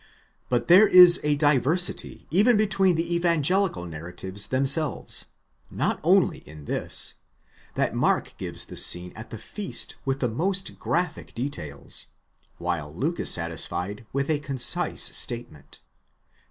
[0.49, 5.25] But there is a diversity even between the evangelical narratives themselves,
[5.69, 7.13] not only in this,
[7.75, 12.07] that Mark gives the scene at the feast with the most graphic details,
[12.57, 16.29] while Luke is satisfied with a concise statement (ili.